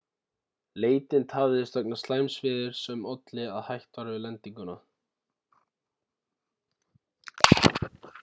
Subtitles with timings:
[0.83, 4.79] leitin tafðist vegna slæms veðurs sem olli að hætt var við lendingu